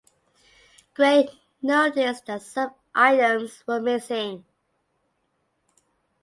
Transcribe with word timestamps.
Gray 0.95 1.29
noticed 1.61 2.25
that 2.25 2.41
some 2.41 2.73
items 2.95 3.63
were 3.67 3.79
missing. 3.79 4.43